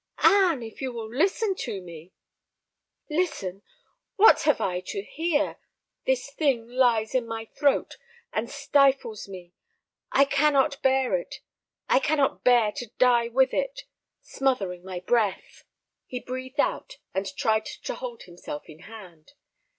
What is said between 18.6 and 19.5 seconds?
in hand.